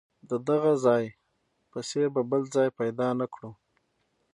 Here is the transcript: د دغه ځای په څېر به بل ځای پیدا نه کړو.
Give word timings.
د 0.29 0.31
دغه 0.49 0.71
ځای 0.85 1.05
په 1.71 1.79
څېر 1.89 2.07
به 2.15 2.21
بل 2.31 2.41
ځای 2.55 2.67
پیدا 2.79 3.07
نه 3.19 3.25
کړو. 3.33 3.51